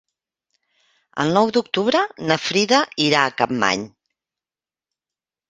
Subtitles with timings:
[1.23, 2.01] El nou d'octubre
[2.31, 3.87] na Frida irà a Capmany.